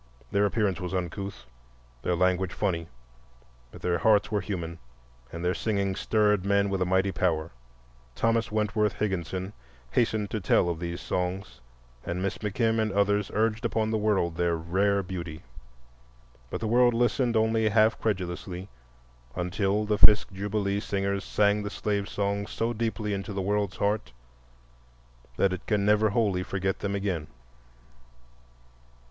[0.31, 1.45] Their appearance was uncouth,
[2.01, 2.87] their language funny,
[3.71, 4.79] but their hearts were human
[5.31, 7.51] and their singing stirred men with a mighty power.
[8.15, 9.53] Thomas Wentworth Higginson
[9.91, 11.61] hastened to tell of these songs,
[12.03, 15.43] and Miss McKim and others urged upon the world their rare beauty.
[16.49, 18.69] But the world listened only half credulously
[19.35, 24.13] until the Fisk Jubilee Singers sang the slave songs so deeply into the world's heart
[25.37, 27.27] that it can never wholly forget them again.